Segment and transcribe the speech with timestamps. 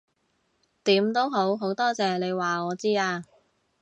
[0.83, 3.23] 點都好，好多謝你話我知啊